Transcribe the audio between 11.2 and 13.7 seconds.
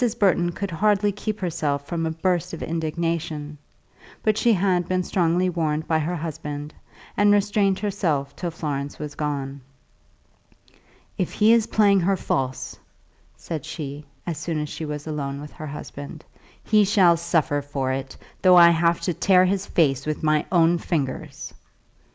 he is playing her false," said